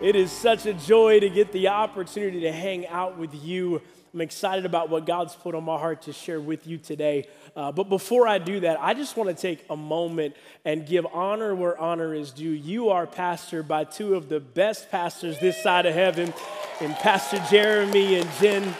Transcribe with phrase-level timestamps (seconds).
[0.00, 3.82] It is such a joy to get the opportunity to hang out with you.
[4.14, 7.28] I'm excited about what God's put on my heart to share with you today.
[7.54, 11.06] Uh, but before I do that, I just want to take a moment and give
[11.12, 12.48] honor where honor is due.
[12.48, 16.32] You are pastored by two of the best pastors this side of heaven,
[16.80, 18.74] and Pastor Jeremy and Jen.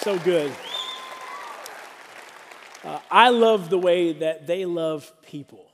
[0.00, 0.52] So good.
[2.84, 5.66] Uh, I love the way that they love people.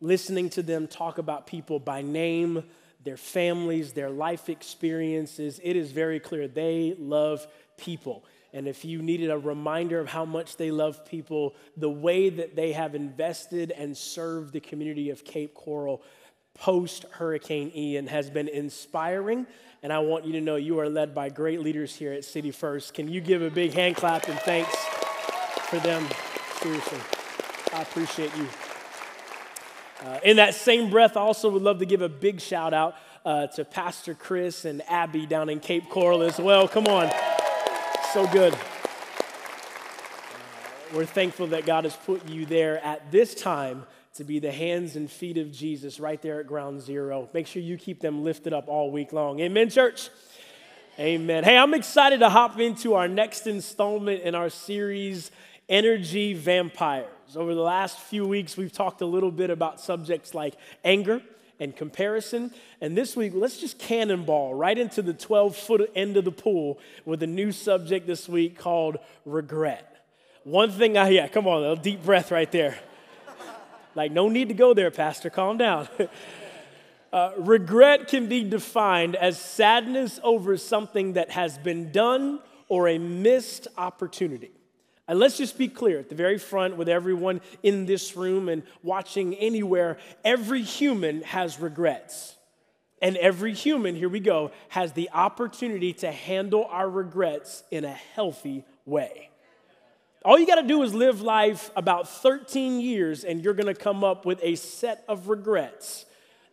[0.00, 2.64] Listening to them talk about people by name,
[3.04, 7.46] their families, their life experiences, it is very clear they love
[7.76, 8.24] people.
[8.52, 12.56] And if you needed a reminder of how much they love people, the way that
[12.56, 16.02] they have invested and served the community of Cape Coral
[16.54, 19.46] post Hurricane Ian has been inspiring.
[19.82, 22.50] And I want you to know you are led by great leaders here at City
[22.50, 22.94] First.
[22.94, 24.74] Can you give a big hand clap and thanks
[25.68, 26.04] for them?
[26.60, 26.98] Seriously,
[27.72, 28.67] I appreciate you.
[30.04, 32.94] Uh, in that same breath, I also would love to give a big shout out
[33.24, 36.68] uh, to Pastor Chris and Abby down in Cape Coral as well.
[36.68, 37.10] Come on.
[38.12, 38.54] So good.
[38.54, 38.58] Uh,
[40.94, 44.94] we're thankful that God has put you there at this time to be the hands
[44.94, 47.28] and feet of Jesus right there at ground zero.
[47.34, 49.40] Make sure you keep them lifted up all week long.
[49.40, 50.10] Amen, church.
[50.98, 51.44] Amen.
[51.44, 55.30] Hey, I'm excited to hop into our next installment in our series,
[55.68, 57.36] Energy vampires.
[57.36, 61.20] Over the last few weeks, we've talked a little bit about subjects like anger
[61.60, 62.52] and comparison.
[62.80, 66.78] And this week, let's just cannonball right into the 12 foot end of the pool
[67.04, 68.96] with a new subject this week called
[69.26, 70.06] regret.
[70.44, 72.78] One thing I, yeah, come on, a deep breath right there.
[73.94, 75.88] like, no need to go there, Pastor, calm down.
[77.12, 82.96] uh, regret can be defined as sadness over something that has been done or a
[82.98, 84.52] missed opportunity.
[85.08, 88.62] And let's just be clear at the very front with everyone in this room and
[88.82, 92.36] watching anywhere every human has regrets.
[93.00, 97.92] And every human, here we go, has the opportunity to handle our regrets in a
[97.92, 99.30] healthy way.
[100.24, 103.80] All you got to do is live life about 13 years, and you're going to
[103.80, 106.04] come up with a set of regrets.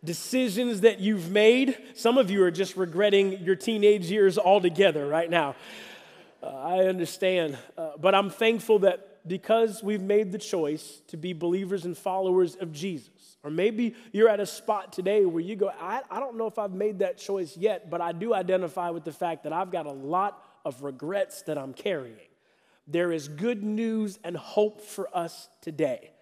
[0.04, 1.76] Decisions that you've made.
[1.94, 5.56] Some of you are just regretting your teenage years altogether right now.
[6.46, 7.58] Uh, I understand.
[7.76, 12.54] Uh, but I'm thankful that because we've made the choice to be believers and followers
[12.54, 16.36] of Jesus, or maybe you're at a spot today where you go, I, I don't
[16.36, 19.52] know if I've made that choice yet, but I do identify with the fact that
[19.52, 22.14] I've got a lot of regrets that I'm carrying.
[22.86, 26.12] There is good news and hope for us today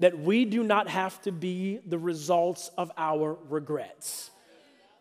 [0.00, 4.30] that we do not have to be the results of our regrets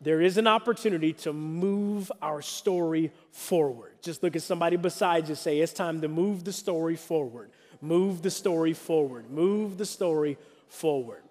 [0.02, 3.94] there is an opportunity to move our story forward.
[4.02, 7.52] Just look at somebody beside you, say, It's time to move the story forward.
[7.82, 9.30] Move the story forward.
[9.30, 11.22] Move the story forward.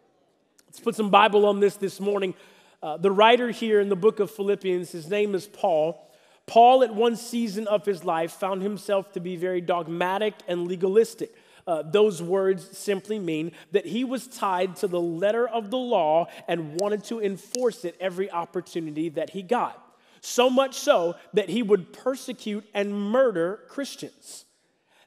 [0.67, 2.35] Let's put some Bible on this this morning.
[2.83, 6.05] Uh, the writer here in the book of Philippians, his name is Paul.
[6.47, 11.35] Paul, at one season of his life, found himself to be very dogmatic and legalistic.
[11.69, 16.27] Uh, those words simply mean that he was tied to the letter of the law
[16.49, 19.79] and wanted to enforce it every opportunity that he got.
[20.23, 24.47] So much so that he would persecute and murder Christians.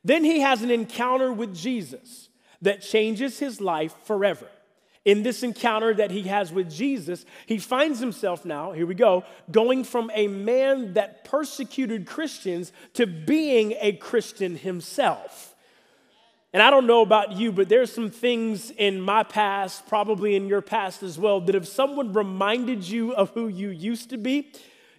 [0.03, 2.29] Then he has an encounter with Jesus
[2.61, 4.47] that changes his life forever.
[5.03, 9.23] In this encounter that he has with Jesus, he finds himself now, here we go,
[9.49, 15.50] going from a man that persecuted Christians to being a Christian himself.
[16.53, 20.47] And I don't know about you, but there's some things in my past, probably in
[20.47, 24.51] your past as well, that if someone reminded you of who you used to be,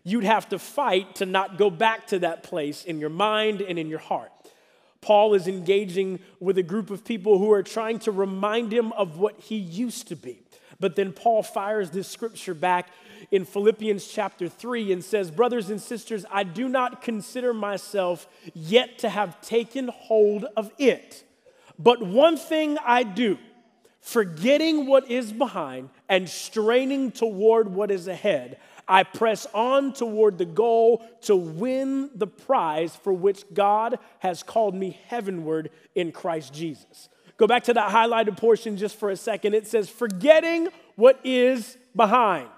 [0.02, 3.78] you'd have to fight to not go back to that place in your mind and
[3.78, 4.32] in your heart.
[5.02, 9.18] Paul is engaging with a group of people who are trying to remind him of
[9.18, 10.40] what he used to be.
[10.80, 12.88] But then Paul fires this scripture back
[13.30, 18.98] in Philippians chapter 3 and says, Brothers and sisters, I do not consider myself yet
[19.00, 21.24] to have taken hold of it.
[21.78, 23.38] But one thing I do,
[24.00, 30.44] forgetting what is behind and straining toward what is ahead, I press on toward the
[30.44, 37.08] goal to win the prize for which God has called me heavenward in Christ Jesus.
[37.36, 39.54] Go back to that highlighted portion just for a second.
[39.54, 42.48] It says, forgetting what is behind.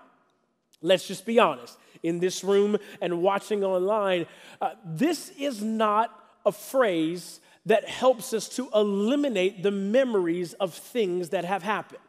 [0.83, 1.79] Let's just be honest.
[2.03, 4.27] In this room and watching online,
[4.61, 6.11] uh, this is not
[6.45, 12.01] a phrase that helps us to eliminate the memories of things that have happened.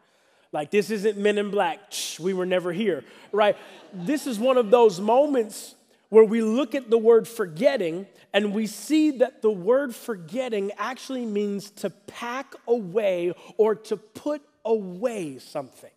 [0.52, 3.58] Like, this isn't men in black, Shh, we were never here, right?
[3.94, 5.76] This is one of those moments
[6.10, 11.26] where we look at the word forgetting and we see that the word forgetting actually
[11.26, 15.90] means to pack away or to put away something.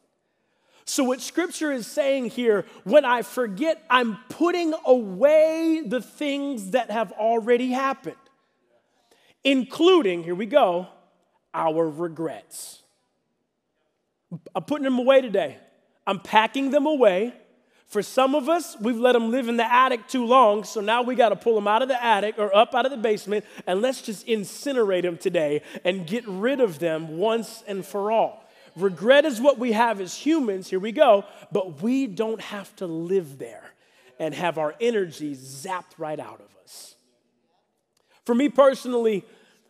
[0.84, 6.90] So, what scripture is saying here, when I forget, I'm putting away the things that
[6.90, 8.16] have already happened,
[9.50, 10.86] including, here we go,
[11.54, 12.82] our regrets.
[14.54, 15.56] I'm putting them away today.
[16.06, 17.32] I'm packing them away.
[17.86, 21.00] For some of us, we've let them live in the attic too long, so now
[21.00, 23.46] we got to pull them out of the attic or up out of the basement
[23.66, 28.44] and let's just incinerate them today and get rid of them once and for all.
[28.76, 32.86] Regret is what we have as humans, here we go, but we don't have to
[32.86, 33.64] live there
[34.18, 36.94] and have our energy zapped right out of us.
[38.26, 39.24] For me personally,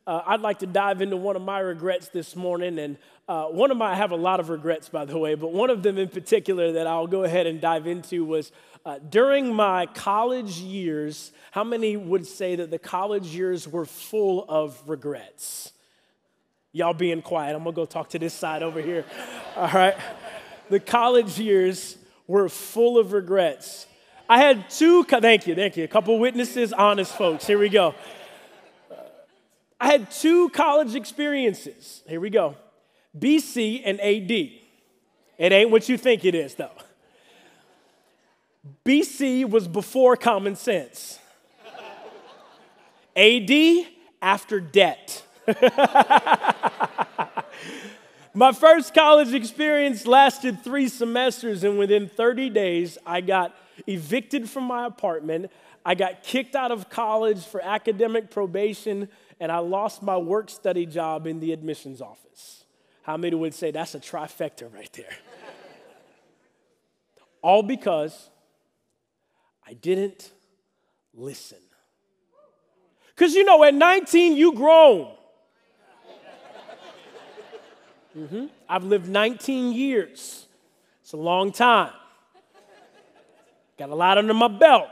[0.09, 2.79] uh, I'd like to dive into one of my regrets this morning.
[2.79, 2.97] And
[3.29, 5.69] uh, one of my, I have a lot of regrets, by the way, but one
[5.69, 8.51] of them in particular that I'll go ahead and dive into was
[8.87, 11.31] uh, during my college years.
[11.51, 15.73] How many would say that the college years were full of regrets?
[16.73, 17.55] Y'all being quiet.
[17.55, 19.05] I'm gonna go talk to this side over here.
[19.57, 19.97] All right.
[20.71, 23.87] The college years were full of regrets.
[24.27, 25.85] I had two, thank you, thank you.
[25.85, 27.47] A couple witnesses, honest folks.
[27.47, 27.95] Here we go.
[29.81, 32.03] I had two college experiences.
[32.09, 32.57] Here we go
[33.19, 34.31] BC and AD.
[34.31, 36.71] It ain't what you think it is, though.
[38.85, 41.19] BC was before common sense,
[43.17, 43.87] AD
[44.21, 45.25] after debt.
[48.35, 54.65] My first college experience lasted three semesters, and within 30 days, I got evicted from
[54.65, 55.51] my apartment.
[55.85, 59.09] I got kicked out of college for academic probation,
[59.41, 62.65] and I lost my work study job in the admissions office.
[63.03, 65.17] How many would say that's a trifecta right there?
[67.43, 68.31] All because
[69.67, 70.33] I didn't
[71.15, 71.59] listen.
[73.15, 75.13] Because you know, at 19, you grown.
[78.17, 78.47] Mm-hmm.
[78.69, 80.47] I've lived 19 years.
[81.03, 81.93] It's a long time.
[83.79, 84.89] Got a lot under my belt.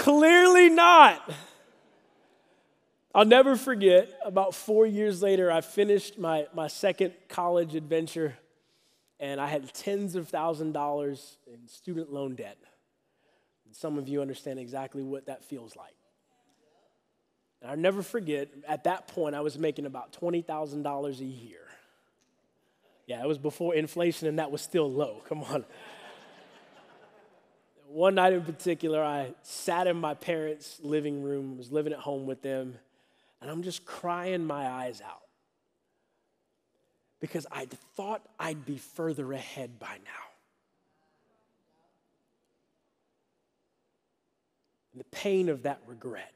[0.00, 1.30] Clearly not.
[3.14, 8.34] I'll never forget, about four years later, I finished my, my second college adventure
[9.18, 12.56] and I had tens of thousand dollars in student loan debt.
[13.66, 15.94] And some of you understand exactly what that feels like.
[17.60, 21.58] And I'll never forget, at that point, I was making about $20,000 a year.
[23.06, 25.22] Yeah, it was before inflation and that was still low.
[25.28, 25.66] Come on.
[27.92, 32.24] One night in particular, I sat in my parents' living room, was living at home
[32.24, 32.78] with them,
[33.40, 35.22] and I'm just crying my eyes out
[37.18, 37.66] because I
[37.96, 40.28] thought I'd be further ahead by now.
[44.92, 46.32] And the pain of that regret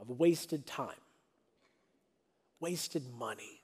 [0.00, 0.90] of wasted time,
[2.58, 3.62] wasted money.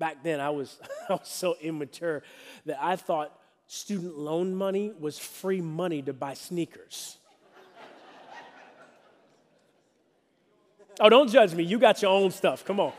[0.00, 0.76] Back then, I was,
[1.08, 2.24] I was so immature
[2.66, 7.18] that I thought student loan money was free money to buy sneakers.
[11.00, 11.64] oh, don't judge me.
[11.64, 12.64] You got your own stuff.
[12.64, 12.92] Come on.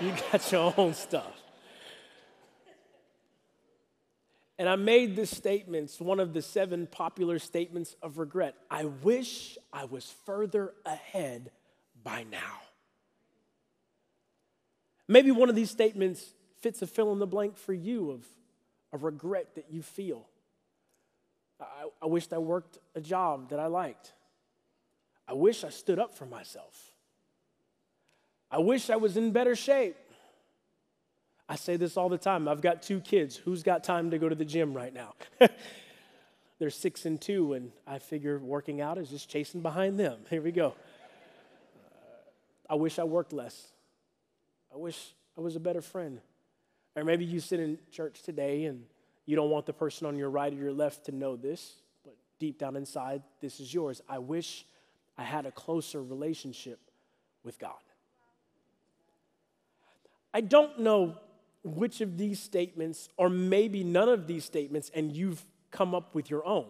[0.00, 1.32] You got your own stuff.
[4.58, 8.54] And I made this statement, it's one of the seven popular statements of regret.
[8.70, 11.50] I wish I was further ahead
[12.02, 12.60] by now.
[15.08, 18.26] Maybe one of these statements fits a fill in the blank for you of
[18.96, 20.26] a regret that you feel.
[21.60, 24.12] I, I wished I worked a job that I liked.
[25.28, 26.92] I wish I stood up for myself.
[28.50, 29.96] I wish I was in better shape.
[31.48, 32.48] I say this all the time.
[32.48, 33.36] I've got two kids.
[33.36, 35.14] Who's got time to go to the gym right now?
[36.58, 40.20] They're six and two, and I figure working out is just chasing behind them.
[40.30, 40.74] Here we go.
[42.68, 43.72] I wish I worked less.
[44.72, 46.20] I wish I was a better friend.
[46.96, 48.84] Or maybe you sit in church today and
[49.26, 52.16] you don't want the person on your right or your left to know this, but
[52.38, 54.00] deep down inside, this is yours.
[54.08, 54.64] I wish
[55.18, 56.80] I had a closer relationship
[57.44, 57.72] with God.
[60.32, 61.18] I don't know
[61.62, 66.30] which of these statements, or maybe none of these statements, and you've come up with
[66.30, 66.68] your own,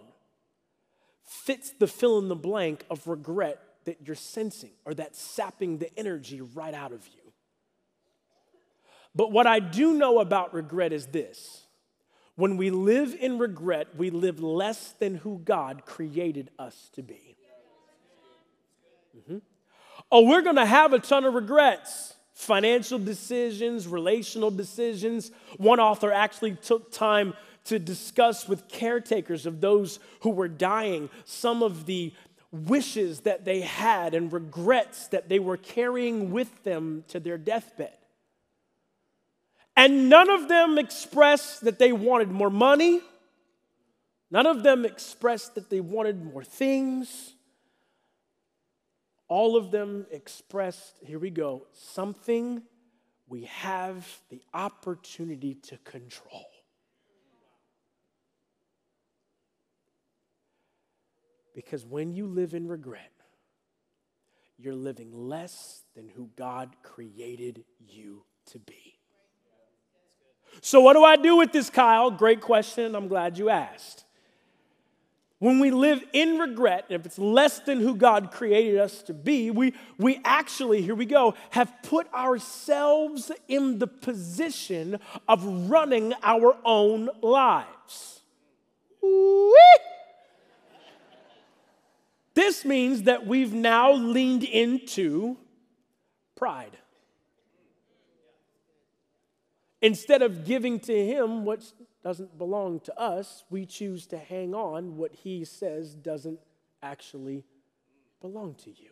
[1.25, 5.97] fits the fill in the blank of regret that you're sensing or that's sapping the
[5.99, 7.26] energy right out of you.
[9.17, 11.67] But what I do know about regret is this
[12.37, 17.37] when we live in regret, we live less than who God created us to be.
[19.17, 19.39] Mm-hmm.
[20.13, 25.31] Oh, we're gonna have a ton of regrets financial decisions, relational decisions.
[25.57, 27.33] One author actually took time
[27.65, 32.13] to discuss with caretakers of those who were dying some of the
[32.53, 37.97] wishes that they had and regrets that they were carrying with them to their deathbed.
[39.77, 43.01] And none of them expressed that they wanted more money.
[44.31, 47.35] None of them expressed that they wanted more things.
[49.29, 52.63] All of them expressed, here we go, something
[53.29, 56.47] we have the opportunity to control.
[61.55, 63.13] Because when you live in regret,
[64.59, 68.96] you're living less than who God created you to be.
[70.61, 72.11] So, what do I do with this, Kyle?
[72.11, 72.95] Great question.
[72.95, 74.05] I'm glad you asked.
[75.39, 79.51] When we live in regret, if it's less than who God created us to be,
[79.51, 84.99] we, we actually, here we go, have put ourselves in the position
[85.29, 88.23] of running our own lives.
[89.03, 89.53] Whee!
[92.33, 95.37] This means that we've now leaned into
[96.35, 96.77] pride.
[99.83, 104.97] Instead of giving to Him what doesn't belong to us, we choose to hang on
[104.97, 106.41] what He says doesn't
[106.83, 107.45] actually
[108.21, 108.91] belong to you.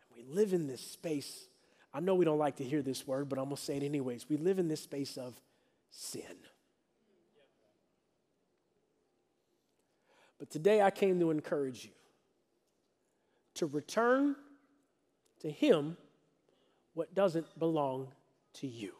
[0.00, 1.48] And we live in this space.
[1.92, 3.82] I know we don't like to hear this word, but I'm going to say it
[3.82, 4.26] anyways.
[4.28, 5.40] We live in this space of
[5.90, 6.36] sin.
[10.38, 11.90] But today I came to encourage you
[13.54, 14.36] to return
[15.40, 15.96] to Him
[16.94, 18.08] what doesn't belong
[18.60, 18.92] to you.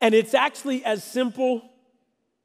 [0.00, 1.62] And it's actually as simple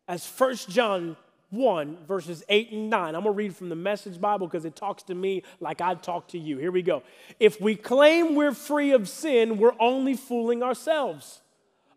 [0.08, 1.15] as 1 John
[1.51, 3.15] 1, verses 8 and 9.
[3.15, 5.96] I'm going to read from the Message Bible because it talks to me like I
[5.96, 6.58] talk to you.
[6.58, 7.03] Here we go.
[7.39, 11.41] If we claim we're free of sin, we're only fooling ourselves.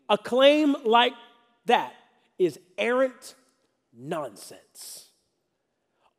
[0.07, 1.13] A claim like
[1.65, 1.93] that
[2.37, 3.35] is errant
[3.93, 5.09] nonsense.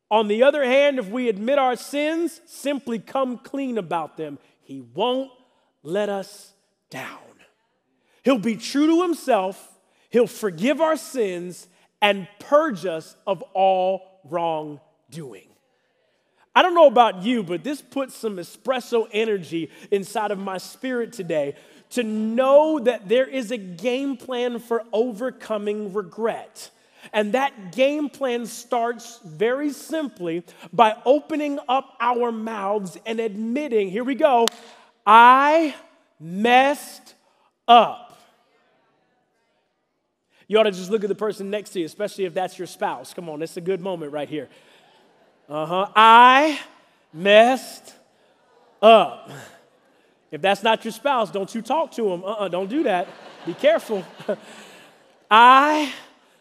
[0.09, 4.81] On the other hand, if we admit our sins, simply come clean about them, He
[4.81, 5.31] won't
[5.83, 6.53] let us
[6.91, 7.17] down.
[8.23, 9.69] He'll be true to Himself,
[10.11, 11.67] He'll forgive our sins,
[12.01, 15.47] and purge us of all wrongdoing.
[16.53, 21.13] I don't know about you, but this puts some espresso energy inside of my spirit
[21.13, 21.55] today
[21.91, 26.69] to know that there is a game plan for overcoming regret.
[27.13, 34.03] And that game plan starts very simply by opening up our mouths and admitting, here
[34.03, 34.45] we go,
[35.05, 35.73] I
[36.21, 37.15] messed
[37.67, 38.19] up.
[40.47, 42.67] You ought to just look at the person next to you, especially if that's your
[42.67, 43.13] spouse.
[43.13, 44.49] Come on, it's a good moment right here.
[45.49, 45.87] Uh huh.
[45.95, 46.59] I
[47.13, 47.93] messed
[48.81, 49.31] up.
[50.29, 52.23] If that's not your spouse, don't you talk to them.
[52.23, 53.07] Uh uh-uh, uh, do not do that.
[53.45, 54.05] Be careful.
[55.31, 55.91] I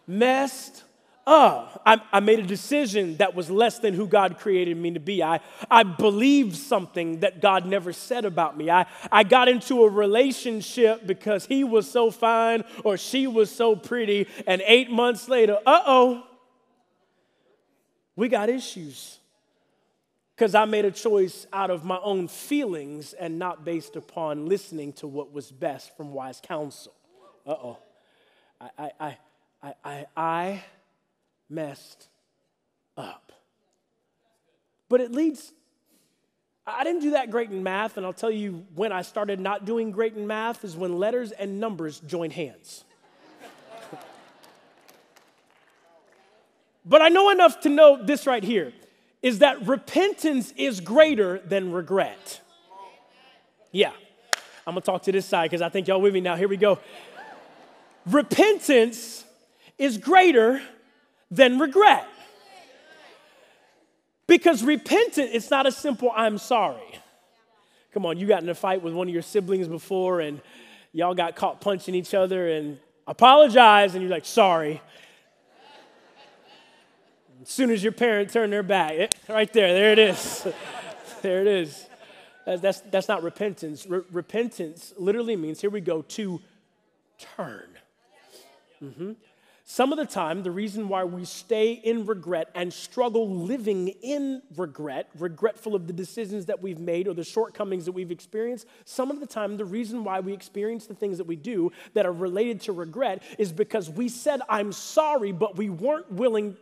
[0.06, 0.84] messed
[1.30, 1.82] up.
[1.86, 5.22] I, I, made a decision that was less than who God created me to be.
[5.22, 8.70] I, I believed something that God never said about me.
[8.70, 13.76] I, I got into a relationship because he was so fine or she was so
[13.76, 16.24] pretty, and eight months later, uh oh,
[18.16, 19.18] we got issues.
[20.34, 24.94] Because I made a choice out of my own feelings and not based upon listening
[24.94, 26.94] to what was best from wise counsel.
[27.46, 27.78] Uh oh.
[28.78, 29.18] I, I
[29.62, 30.64] I, I, I
[31.50, 32.08] messed
[32.96, 33.32] up.
[34.88, 35.52] But it leads,
[36.66, 39.64] I didn't do that great in math, and I'll tell you when I started not
[39.64, 42.84] doing great in math is when letters and numbers join hands.
[46.84, 48.72] but I know enough to know this right here
[49.22, 52.40] is that repentance is greater than regret.
[53.70, 53.92] Yeah,
[54.66, 56.36] I'm gonna talk to this side because I think y'all with me now.
[56.36, 56.78] Here we go.
[58.06, 59.24] Repentance
[59.78, 60.62] is greater
[61.30, 62.06] than regret.
[64.26, 66.98] Because repentance, it's not a simple I'm sorry.
[67.92, 70.40] Come on, you got in a fight with one of your siblings before and
[70.92, 74.80] y'all got caught punching each other and apologize and you're like, sorry.
[77.42, 80.46] As soon as your parent turned their back, it, right there, there it is.
[81.22, 81.86] there it is.
[82.46, 83.86] That's, that's, that's not repentance.
[83.86, 86.40] Re- repentance literally means, here we go, to
[87.36, 87.68] turn.
[88.82, 89.12] Mm-hmm.
[89.72, 94.42] Some of the time, the reason why we stay in regret and struggle living in
[94.56, 99.12] regret, regretful of the decisions that we've made or the shortcomings that we've experienced, some
[99.12, 102.12] of the time, the reason why we experience the things that we do that are
[102.12, 106.56] related to regret is because we said, I'm sorry, but we weren't willing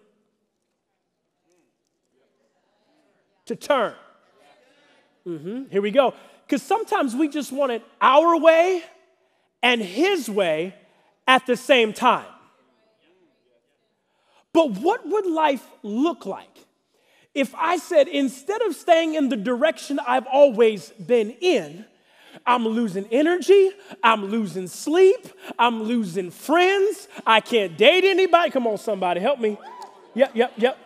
[3.46, 3.94] to turn.
[5.26, 5.70] Mm-hmm.
[5.70, 6.12] Here we go.
[6.46, 8.82] Because sometimes we just want it our way
[9.62, 10.74] and His way
[11.26, 12.26] at the same time.
[14.58, 16.50] But what would life look like
[17.32, 21.84] if I said, instead of staying in the direction I've always been in,
[22.44, 23.70] I'm losing energy.
[24.02, 25.28] I'm losing sleep.
[25.60, 27.06] I'm losing friends.
[27.24, 28.50] I can't date anybody.
[28.50, 29.56] Come on, somebody, help me.
[30.14, 30.76] Yep, yep, yep.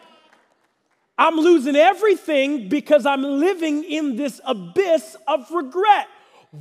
[1.17, 6.09] I'm losing everything because I'm living in this abyss of regret.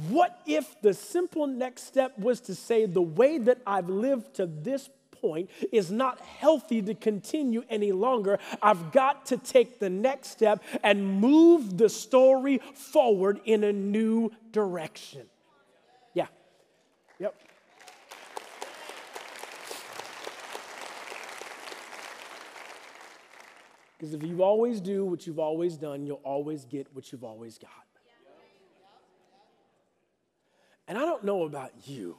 [0.07, 4.45] What if the simple next step was to say, the way that I've lived to
[4.45, 4.89] this
[5.21, 8.39] point is not healthy to continue any longer.
[8.61, 14.31] I've got to take the next step and move the story forward in a new
[14.51, 15.27] direction.
[16.13, 16.27] Yeah.
[17.19, 17.35] Yep.
[23.97, 27.59] Because if you always do what you've always done, you'll always get what you've always
[27.59, 27.69] got.
[30.87, 32.17] And I don't know about you.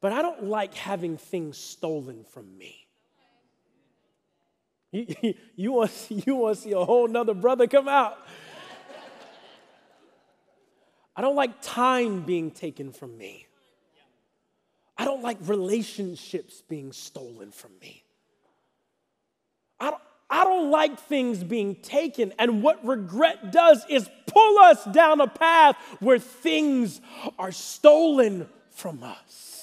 [0.00, 2.86] But I don't like having things stolen from me.
[4.90, 8.18] You, you, want, you want to see a whole nother brother come out?
[11.16, 13.46] I don't like time being taken from me.
[14.96, 18.04] I don't like relationships being stolen from me.
[19.80, 22.32] I don't, I don't like things being taken.
[22.38, 27.00] And what regret does is pull us down a path where things
[27.38, 29.57] are stolen from us.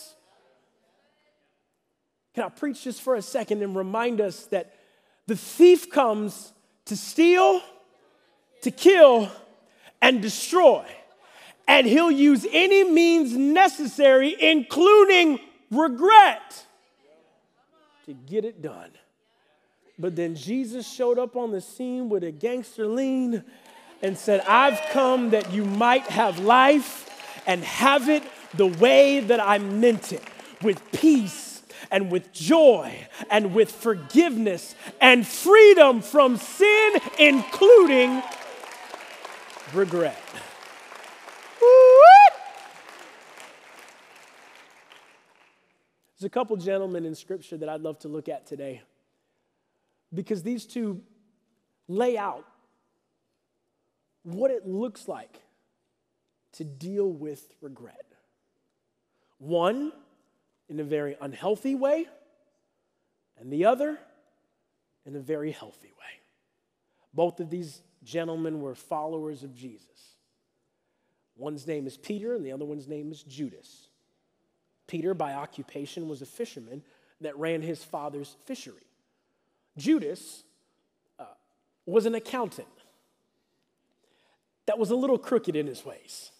[2.36, 4.76] Can I preach just for a second and remind us that
[5.26, 6.52] the thief comes
[6.86, 7.62] to steal,
[8.62, 9.32] to kill,
[10.02, 10.86] and destroy.
[11.68, 15.40] And he'll use any means necessary, including
[15.72, 16.66] regret,
[18.06, 18.92] to get it done.
[19.98, 23.44] But then Jesus showed up on the scene with a gangster lean
[24.04, 27.10] and said, I've come that you might have life
[27.48, 28.24] and have it
[28.54, 30.22] the way that I meant it,
[30.62, 31.55] with peace
[31.96, 32.94] and with joy
[33.32, 38.22] and with forgiveness and freedom from sin, including
[39.74, 40.22] regret.
[46.12, 48.82] There's a couple gentlemen in Scripture that I'd love to look at today
[50.14, 51.02] because these two
[51.88, 52.46] lay out
[54.24, 55.40] what it looks like
[56.52, 58.06] to deal with regret.
[59.38, 59.94] One
[60.70, 62.08] in a very unhealthy way,
[63.40, 64.00] and the other
[65.06, 66.22] in a very healthy way.
[67.14, 70.16] Both of these gentlemen were followers of Jesus.
[71.38, 73.90] One's name is Peter, and the other one's name is Judas.
[74.88, 76.84] Peter, by occupation, was a fisherman
[77.22, 78.88] that ran his father's fishery.
[79.78, 80.44] Judas
[81.20, 81.26] uh,
[81.86, 82.68] was an accountant
[84.66, 86.32] that was a little crooked in his ways.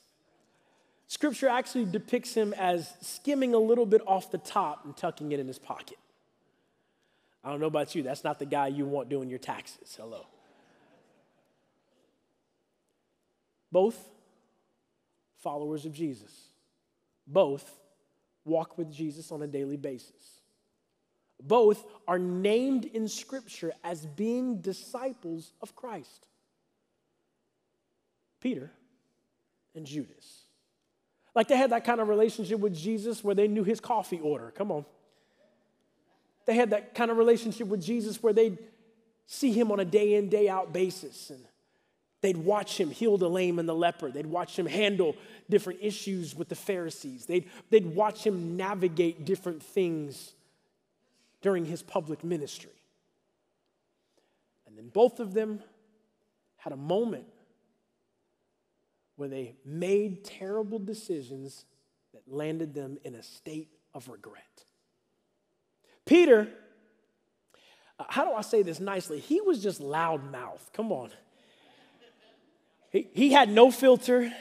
[1.08, 5.40] Scripture actually depicts him as skimming a little bit off the top and tucking it
[5.40, 5.98] in his pocket.
[7.44, 9.96] I don't know about you, that's not the guy you want doing your taxes.
[10.00, 10.26] Hello.
[13.72, 14.10] Both
[15.38, 16.32] followers of Jesus.
[17.28, 17.80] Both
[18.46, 20.40] walk with Jesus on a daily basis.
[21.42, 26.28] Both are named in Scripture as being disciples of Christ
[28.40, 28.72] Peter
[29.76, 30.45] and Judas.
[31.36, 34.52] Like they had that kind of relationship with Jesus where they knew his coffee order.
[34.56, 34.86] Come on.
[36.46, 38.58] They had that kind of relationship with Jesus where they'd
[39.28, 41.30] see him on a day in, day out basis.
[41.32, 41.44] And
[42.22, 44.12] they'd watch him heal the lame and the leper.
[44.12, 45.16] They'd watch him handle
[45.50, 47.26] different issues with the Pharisees.
[47.26, 50.34] They'd, they'd watch him navigate different things
[51.42, 52.72] during his public ministry.
[54.68, 55.62] And then both of them
[56.58, 57.26] had a moment
[59.16, 61.66] where they made terrible decisions
[62.14, 64.66] that landed them in a state of regret.
[66.06, 66.48] Peter,
[68.00, 69.20] uh, how do I say this nicely?
[69.20, 70.70] He was just loud mouth.
[70.74, 71.10] Come on.
[72.92, 74.32] He, he had no filter.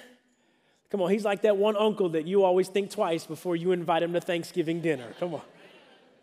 [0.91, 4.03] Come on, he's like that one uncle that you always think twice before you invite
[4.03, 5.13] him to Thanksgiving dinner.
[5.19, 5.43] Come on.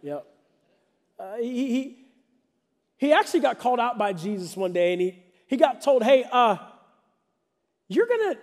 [0.02, 0.26] Yep.
[1.20, 1.98] Uh, he, he,
[2.98, 6.26] he actually got called out by Jesus one day and he, he got told, hey,
[6.32, 6.58] uh,
[7.94, 8.40] you're going to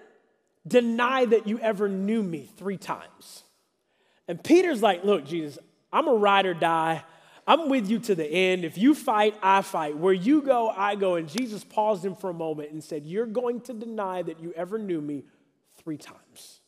[0.67, 3.45] deny that you ever knew me three times.
[4.27, 5.59] And Peter's like, Look, Jesus,
[5.93, 7.05] I'm a ride or die.
[7.47, 8.67] I'm with you to the end.
[8.67, 9.97] If you fight, I fight.
[9.97, 11.15] Where you go, I go.
[11.15, 14.53] And Jesus paused him for a moment and said, You're going to deny that you
[14.53, 15.25] ever knew me
[15.83, 16.61] three times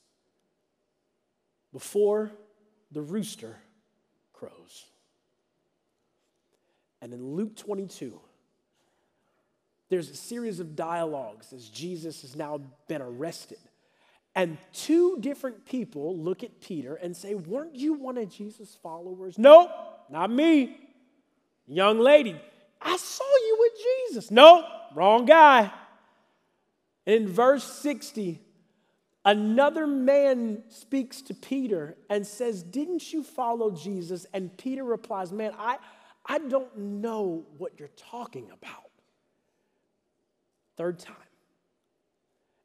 [1.73, 2.33] before
[2.91, 3.57] the rooster
[4.33, 4.87] crows.
[7.03, 8.19] And in Luke 22,
[9.91, 13.59] there's a series of dialogues as Jesus has now been arrested.
[14.35, 19.37] And two different people look at Peter and say, Weren't you one of Jesus' followers?
[19.37, 19.71] Nope,
[20.09, 20.79] not me.
[21.67, 22.41] Young lady,
[22.81, 23.73] I saw you with
[24.09, 24.31] Jesus.
[24.31, 25.73] No, nope, wrong guy.
[27.07, 28.41] In verse 60,
[29.25, 34.27] Another man speaks to Peter and says, Didn't you follow Jesus?
[34.33, 35.77] And Peter replies, Man, I,
[36.25, 38.90] I don't know what you're talking about.
[40.81, 41.15] Third time.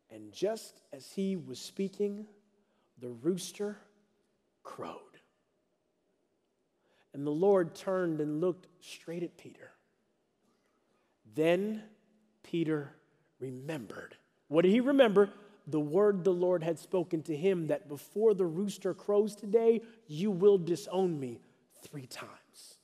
[0.10, 2.26] And just as he was speaking,
[3.02, 3.78] the rooster
[4.64, 5.02] crowed.
[7.14, 9.70] And the Lord turned and looked straight at Peter.
[11.34, 11.84] Then
[12.42, 12.96] Peter
[13.42, 14.16] remembered.
[14.48, 15.32] What did he remember?
[15.68, 20.32] The word the Lord had spoken to him that before the rooster crows today, you
[20.32, 21.42] will disown me
[21.84, 22.78] three times.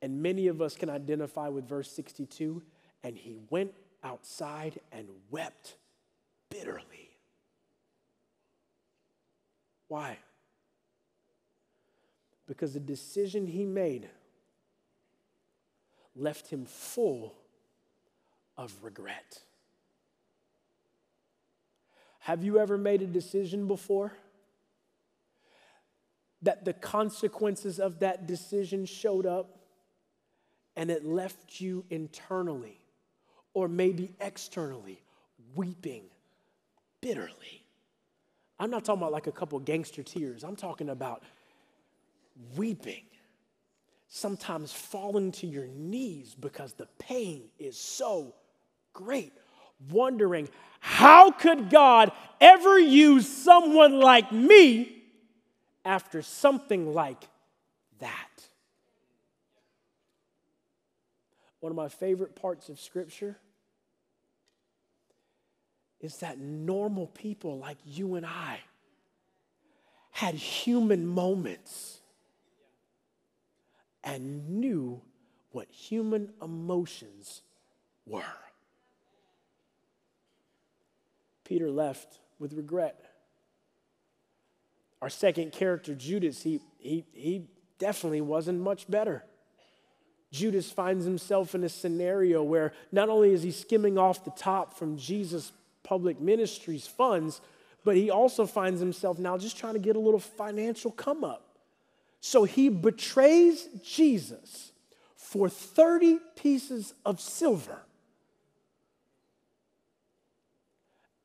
[0.00, 2.62] And many of us can identify with verse 62
[3.04, 5.76] and he went outside and wept
[6.50, 7.10] bitterly.
[9.88, 10.18] Why?
[12.48, 14.08] Because the decision he made
[16.16, 17.34] left him full
[18.56, 19.40] of regret.
[22.20, 24.12] Have you ever made a decision before
[26.40, 29.58] that the consequences of that decision showed up
[30.76, 32.83] and it left you internally
[33.54, 35.02] or maybe externally
[35.54, 36.04] weeping
[37.00, 37.64] bitterly?
[38.58, 40.44] I'm not talking about like a couple gangster tears.
[40.44, 41.22] I'm talking about
[42.56, 43.04] weeping,
[44.08, 48.34] sometimes falling to your knees because the pain is so
[48.92, 49.32] great,
[49.90, 50.48] wondering,
[50.80, 55.02] how could God ever use someone like me
[55.84, 57.28] after something like
[57.98, 58.28] that?
[61.60, 63.36] One of my favorite parts of Scripture
[66.04, 68.60] is that normal people like you and I
[70.10, 72.00] had human moments
[74.04, 75.00] and knew
[75.50, 77.40] what human emotions
[78.06, 78.22] were.
[81.44, 83.00] Peter left with regret.
[85.00, 87.46] Our second character, Judas, he, he, he
[87.78, 89.24] definitely wasn't much better.
[90.30, 94.76] Judas finds himself in a scenario where not only is he skimming off the top
[94.76, 95.52] from Jesus'
[95.84, 97.40] public ministries funds,
[97.84, 101.58] but he also finds himself now just trying to get a little financial come up.
[102.20, 104.72] So he betrays Jesus
[105.14, 107.82] for 30 pieces of silver.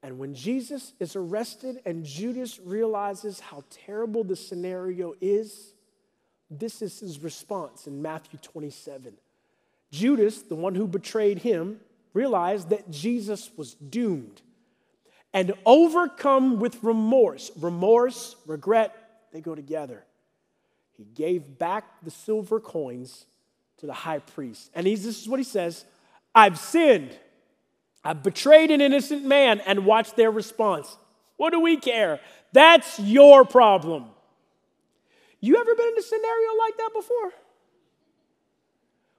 [0.04, 5.74] And when Jesus is arrested and Judas realizes how terrible the scenario is,
[6.50, 9.14] this is his response in Matthew 27.
[9.92, 11.80] Judas, the one who betrayed him,
[12.14, 14.42] realized that Jesus was doomed
[15.34, 17.52] and overcome with remorse.
[17.60, 18.96] Remorse, regret,
[19.32, 20.04] they go together.
[20.98, 23.26] He gave back the silver coins
[23.78, 24.70] to the high priest.
[24.76, 25.86] And he's, this is what he says
[26.36, 27.18] I've sinned.
[28.04, 29.62] I've betrayed an innocent man.
[29.66, 30.98] And watch their response.
[31.38, 32.20] What do we care?
[32.52, 34.06] That's your problem.
[35.40, 37.32] You ever been in a scenario like that before?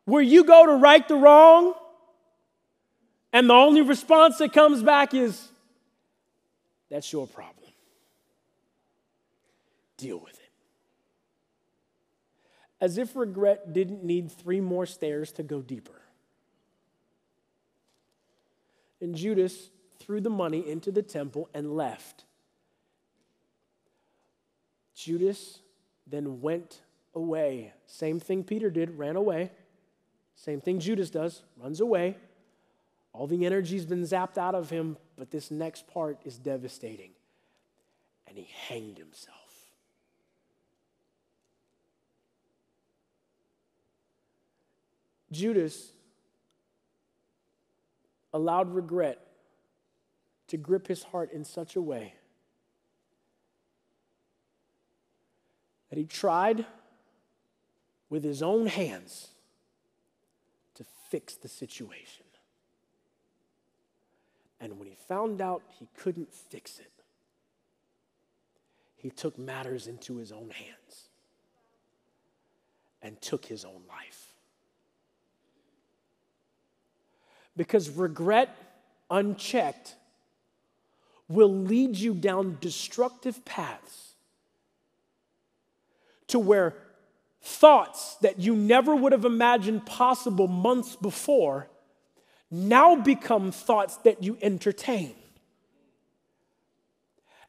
[0.04, 1.74] Where you go to right the wrong,
[3.32, 5.49] and the only response that comes back is,
[6.90, 7.72] that's your problem.
[9.96, 10.50] Deal with it.
[12.80, 16.00] As if regret didn't need three more stairs to go deeper.
[19.00, 22.24] And Judas threw the money into the temple and left.
[24.94, 25.60] Judas
[26.06, 26.80] then went
[27.14, 27.72] away.
[27.86, 29.50] Same thing Peter did, ran away.
[30.34, 32.16] Same thing Judas does, runs away.
[33.12, 37.10] All the energy's been zapped out of him, but this next part is devastating.
[38.26, 39.36] And he hanged himself.
[45.32, 45.92] Judas
[48.32, 49.18] allowed regret
[50.48, 52.14] to grip his heart in such a way
[55.88, 56.66] that he tried
[58.08, 59.28] with his own hands
[60.74, 62.24] to fix the situation.
[64.60, 66.90] And when he found out he couldn't fix it,
[68.96, 71.08] he took matters into his own hands
[73.02, 74.34] and took his own life.
[77.56, 78.54] Because regret
[79.10, 79.96] unchecked
[81.28, 84.14] will lead you down destructive paths
[86.26, 86.74] to where
[87.40, 91.68] thoughts that you never would have imagined possible months before
[92.50, 95.14] now become thoughts that you entertain.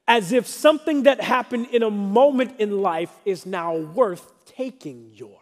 [0.08, 5.40] As if something that happened in a moment in life is now worth taking your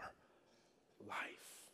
[1.07, 1.65] life.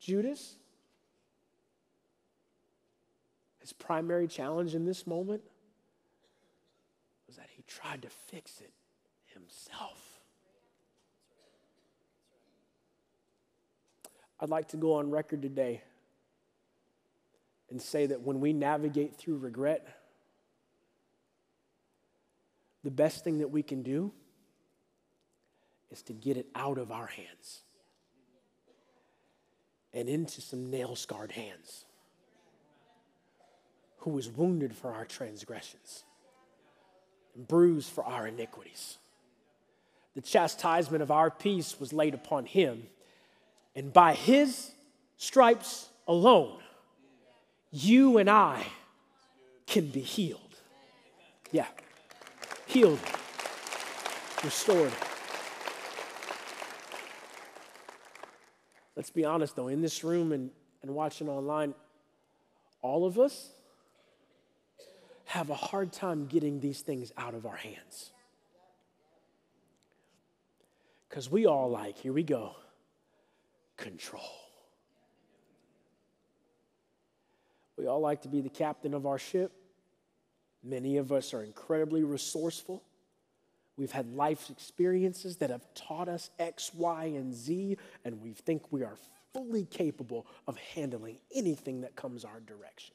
[0.00, 0.56] Judas
[3.64, 5.40] His primary challenge in this moment
[7.26, 8.74] was that he tried to fix it
[9.32, 10.03] himself.
[14.44, 15.80] I'd like to go on record today
[17.70, 19.88] and say that when we navigate through regret,
[22.82, 24.12] the best thing that we can do
[25.90, 27.62] is to get it out of our hands
[29.94, 31.86] and into some nail scarred hands
[34.00, 36.04] who was wounded for our transgressions
[37.34, 38.98] and bruised for our iniquities.
[40.14, 42.88] The chastisement of our peace was laid upon him,
[43.74, 44.70] and by his
[45.16, 46.60] stripes alone,
[47.70, 48.64] you and I
[49.66, 50.40] can be healed.
[51.50, 51.66] Yeah,
[52.66, 53.00] healed,
[54.44, 54.92] restored.
[58.96, 60.50] Let's be honest though, in this room and,
[60.82, 61.74] and watching online,
[62.80, 63.50] all of us
[65.24, 68.12] have a hard time getting these things out of our hands.
[71.08, 72.54] Because we all like, here we go,
[73.76, 74.22] control.
[77.76, 79.52] We all like to be the captain of our ship.
[80.62, 82.82] Many of us are incredibly resourceful.
[83.76, 88.72] We've had life experiences that have taught us X, Y, and Z, and we think
[88.72, 88.96] we are
[89.32, 92.94] fully capable of handling anything that comes our direction.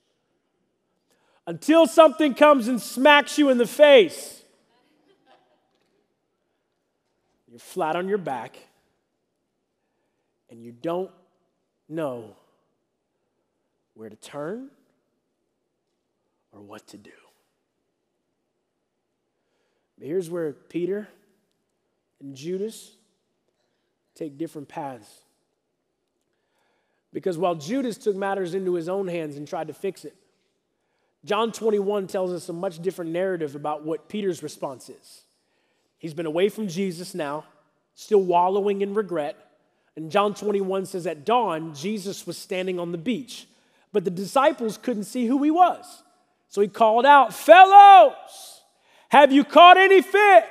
[1.45, 4.41] Until something comes and smacks you in the face,
[7.49, 8.57] you're flat on your back,
[10.49, 11.11] and you don't
[11.87, 12.35] know
[13.93, 14.69] where to turn
[16.51, 17.11] or what to do.
[19.97, 21.07] But here's where Peter
[22.21, 22.95] and Judas
[24.15, 25.09] take different paths.
[27.11, 30.15] Because while Judas took matters into his own hands and tried to fix it,
[31.25, 35.23] John 21 tells us a much different narrative about what Peter's response is.
[35.97, 37.43] He's been away from Jesus now,
[37.93, 39.35] still wallowing in regret.
[39.99, 43.47] And John 21 says at dawn, Jesus was standing on the beach,
[43.91, 46.03] but the disciples couldn't see who he was.
[46.47, 48.61] So he called out, Fellows!
[49.09, 50.45] Have you caught any fish?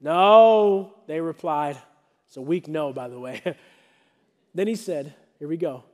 [0.00, 1.78] No, they replied.
[2.26, 3.40] It's a weak no, by the way.
[4.54, 5.84] then he said, Here we go.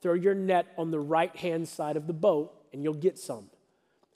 [0.00, 3.50] Throw your net on the right hand side of the boat and you'll get some.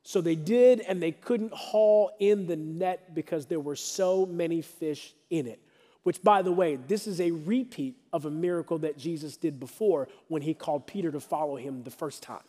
[0.04, 4.62] So they did, and they couldn't haul in the net because there were so many
[4.62, 5.60] fish in it.
[6.08, 10.08] Which, by the way, this is a repeat of a miracle that Jesus did before
[10.28, 12.48] when he called Peter to follow him the first time.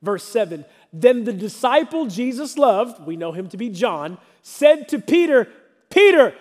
[0.00, 5.00] Verse 7 Then the disciple Jesus loved, we know him to be John, said to
[5.00, 5.48] Peter,
[5.90, 6.36] Peter,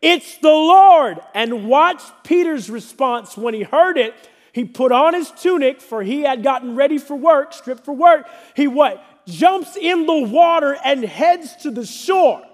[0.00, 1.20] it's the Lord.
[1.34, 4.14] And watch Peter's response when he heard it.
[4.54, 8.26] He put on his tunic, for he had gotten ready for work, stripped for work.
[8.56, 9.04] He what?
[9.26, 12.46] Jumps in the water and heads to the shore.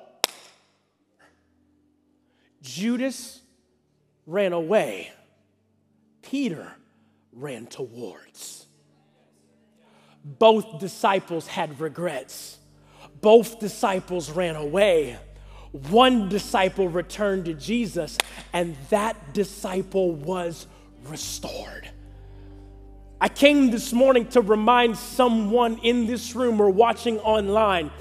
[2.66, 3.40] Judas
[4.26, 5.12] ran away.
[6.22, 6.72] Peter
[7.32, 8.66] ran towards.
[10.24, 12.58] Both disciples had regrets.
[13.20, 15.16] Both disciples ran away.
[15.90, 18.18] One disciple returned to Jesus,
[18.52, 20.66] and that disciple was
[21.08, 21.88] restored.
[23.20, 27.92] I came this morning to remind someone in this room or watching online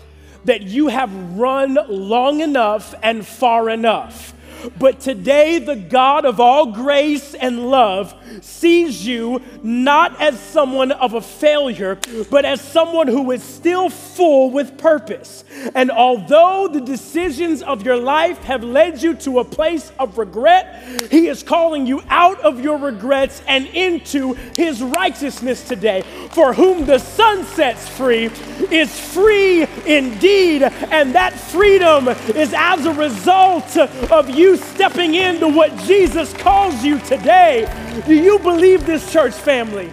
[0.46, 4.35] that you have run long enough and far enough
[4.78, 11.14] but today, the God of all grace and love sees you not as someone of
[11.14, 11.98] a failure,
[12.30, 15.44] but as someone who is still full with purpose.
[15.74, 20.84] And although the decisions of your life have led you to a place of regret,
[21.12, 26.04] He is calling you out of your regrets and into His righteousness today.
[26.32, 28.26] For whom the Son sets free
[28.72, 30.64] is free indeed.
[30.64, 37.00] And that freedom is as a result of you stepping into what Jesus calls you
[37.00, 37.66] today.
[38.06, 39.92] Do you believe this, church family?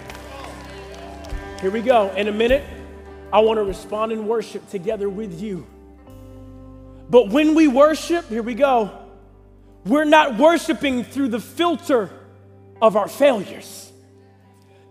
[1.61, 2.11] Here we go.
[2.13, 2.63] In a minute,
[3.31, 5.65] I want to respond in worship together with you.
[7.09, 8.91] But when we worship, here we go,
[9.85, 12.09] we're not worshiping through the filter
[12.81, 13.91] of our failures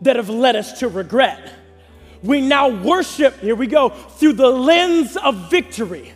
[0.02, 1.52] that have led us to regret.
[2.22, 6.12] We now worship, here we go, through the lens of victory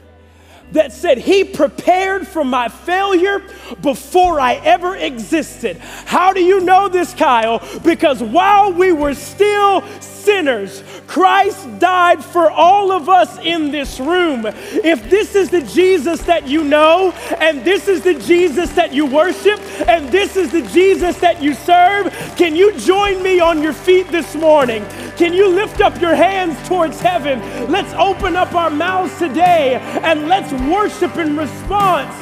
[0.72, 3.42] that said he prepared for my failure
[3.82, 5.78] before I ever existed.
[5.78, 7.62] How do you know this, Kyle?
[7.84, 14.44] Because while we were still sinners, Christ died for all of us in this room.
[14.46, 19.06] If this is the Jesus that you know, and this is the Jesus that you
[19.06, 23.72] worship, and this is the Jesus that you serve, can you join me on your
[23.72, 24.84] feet this morning?
[25.16, 27.40] Can you lift up your hands towards heaven?
[27.70, 32.14] Let's open up our mouths today and let's worship in response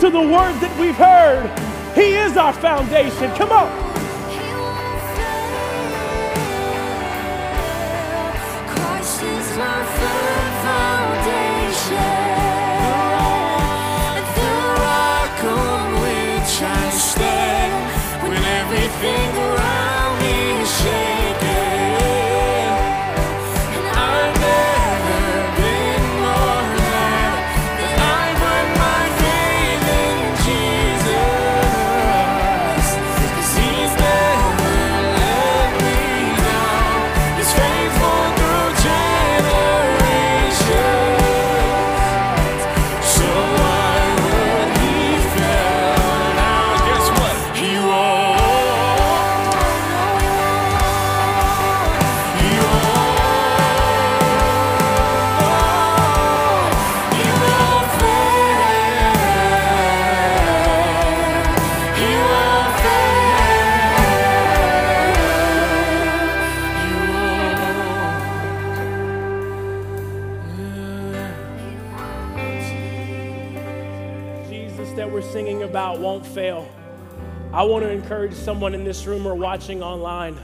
[0.00, 1.48] to the word that we've heard.
[1.94, 3.30] He is our foundation.
[3.36, 3.91] Come on.
[9.62, 11.11] perfect for
[77.52, 80.38] I want to encourage someone in this room or watching online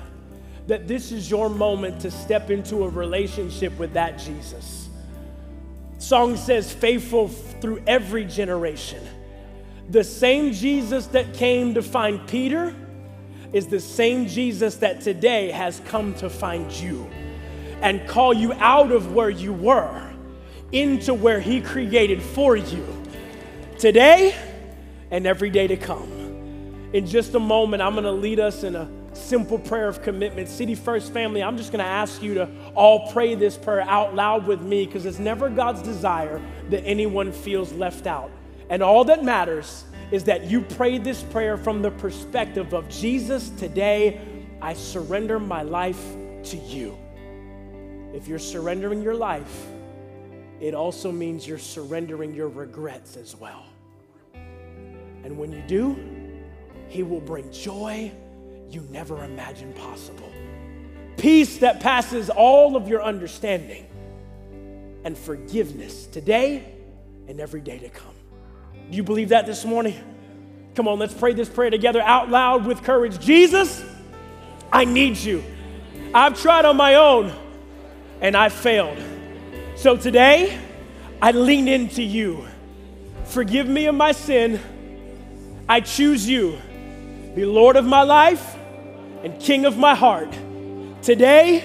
[0.67, 4.89] that this is your moment to step into a relationship with that Jesus.
[5.99, 9.03] Song says, faithful through every generation.
[9.91, 12.75] The same Jesus that came to find Peter
[13.53, 17.11] is the same Jesus that today has come to find you
[17.83, 20.13] and call you out of where you were
[20.73, 22.87] into where he created for you
[23.79, 24.35] today
[25.11, 26.91] and every day to come.
[26.93, 30.49] In just a moment, I'm going to lead us in a simple prayer of commitment.
[30.49, 34.15] City First family, I'm just going to ask you to all pray this prayer out
[34.15, 36.41] loud with me because it's never God's desire
[36.71, 38.31] that anyone feels left out.
[38.71, 43.51] And all that matters is that you pray this prayer from the perspective of Jesus,
[43.51, 44.21] today
[44.63, 46.03] I surrender my life
[46.45, 46.97] to you.
[48.15, 49.67] If you're surrendering your life,
[50.61, 53.68] it also means you're surrendering your regrets as well.
[55.25, 55.97] And when you do,
[56.89, 58.13] he will bring joy
[58.71, 60.31] you never imagined possible,
[61.17, 63.87] peace that passes all of your understanding,
[65.05, 66.75] and forgiveness today
[67.29, 68.15] and every day to come.
[68.91, 69.95] Do you believe that this morning?
[70.75, 73.19] Come on, let's pray this prayer together out loud with courage.
[73.19, 73.83] Jesus,
[74.73, 75.43] I need you.
[76.15, 77.33] I've tried on my own
[78.21, 78.99] and I failed.
[79.77, 80.59] So today,
[81.21, 82.47] I lean into you.
[83.25, 84.61] Forgive me of my sin.
[85.69, 86.59] I choose you
[87.35, 88.57] be Lord of my life
[89.23, 90.33] and King of my heart
[91.03, 91.61] today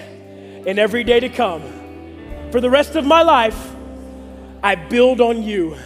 [0.68, 1.64] and every day to come.
[2.52, 3.74] For the rest of my life,
[4.62, 5.78] I build on you,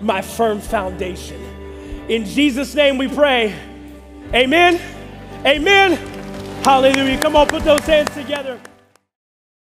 [0.00, 1.40] my firm foundation.
[2.08, 3.54] In Jesus' name we pray.
[4.34, 4.80] Amen.
[5.46, 5.92] Amen.
[6.64, 7.18] Hallelujah.
[7.20, 8.60] Come on, put those hands together.